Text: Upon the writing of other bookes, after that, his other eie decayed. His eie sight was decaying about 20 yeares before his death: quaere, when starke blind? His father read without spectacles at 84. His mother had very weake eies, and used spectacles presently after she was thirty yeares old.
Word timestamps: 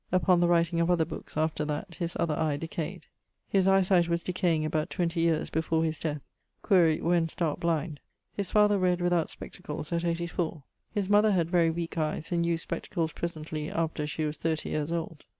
Upon 0.11 0.39
the 0.39 0.47
writing 0.47 0.79
of 0.79 0.89
other 0.89 1.05
bookes, 1.05 1.37
after 1.37 1.63
that, 1.65 1.93
his 1.93 2.17
other 2.19 2.33
eie 2.35 2.57
decayed. 2.59 3.05
His 3.47 3.67
eie 3.67 3.83
sight 3.85 4.07
was 4.09 4.23
decaying 4.23 4.65
about 4.65 4.89
20 4.89 5.21
yeares 5.21 5.51
before 5.51 5.83
his 5.83 5.99
death: 5.99 6.23
quaere, 6.63 7.03
when 7.03 7.27
starke 7.29 7.59
blind? 7.59 7.99
His 8.33 8.49
father 8.49 8.79
read 8.79 8.99
without 8.99 9.29
spectacles 9.29 9.93
at 9.93 10.03
84. 10.03 10.63
His 10.91 11.07
mother 11.07 11.33
had 11.33 11.51
very 11.51 11.69
weake 11.69 11.99
eies, 11.99 12.31
and 12.31 12.43
used 12.47 12.63
spectacles 12.63 13.11
presently 13.11 13.69
after 13.69 14.07
she 14.07 14.25
was 14.25 14.37
thirty 14.37 14.69
yeares 14.71 14.91
old. 14.91 15.23